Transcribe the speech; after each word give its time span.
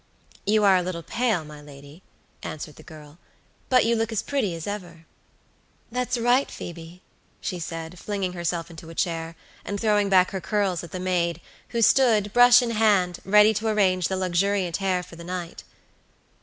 "You 0.47 0.63
are 0.63 0.77
a 0.77 0.81
little 0.81 1.03
pale, 1.03 1.45
my 1.45 1.61
lady," 1.61 2.01
answered 2.41 2.77
the 2.77 2.81
girl, 2.81 3.19
"but 3.69 3.85
you 3.85 3.95
look 3.95 4.11
as 4.11 4.23
pretty 4.23 4.55
as 4.55 4.65
ever." 4.65 5.05
"That's 5.91 6.17
right, 6.17 6.49
Phoebe," 6.49 7.03
she 7.39 7.59
said, 7.59 7.99
flinging 7.99 8.33
herself 8.33 8.71
into 8.71 8.89
a 8.89 8.95
chair, 8.95 9.35
and 9.63 9.79
throwing 9.79 10.09
back 10.09 10.31
her 10.31 10.41
curls 10.41 10.83
at 10.83 10.91
the 10.91 10.99
maid, 10.99 11.39
who 11.69 11.83
stood, 11.83 12.33
brush 12.33 12.63
in 12.63 12.71
hand, 12.71 13.19
ready 13.23 13.53
to 13.53 13.67
arrange 13.67 14.07
the 14.07 14.17
luxuriant 14.17 14.77
hair 14.77 15.03
for 15.03 15.15
the 15.15 15.23
night. 15.23 15.63